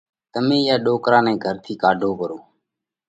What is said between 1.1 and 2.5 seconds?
نئہ گھر ٿِي ڪاڍو پرو۔